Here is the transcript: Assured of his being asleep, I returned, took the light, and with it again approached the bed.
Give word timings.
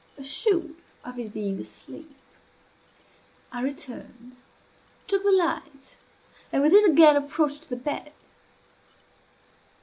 Assured 0.17 0.73
of 1.03 1.13
his 1.13 1.29
being 1.29 1.59
asleep, 1.59 2.09
I 3.51 3.61
returned, 3.61 4.35
took 5.07 5.21
the 5.21 5.31
light, 5.31 5.99
and 6.51 6.63
with 6.63 6.73
it 6.73 6.89
again 6.89 7.15
approached 7.15 7.69
the 7.69 7.75
bed. 7.75 8.11